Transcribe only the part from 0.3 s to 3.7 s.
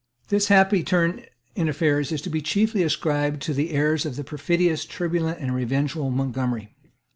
happy turn in affairs is to be chiefly ascribed to the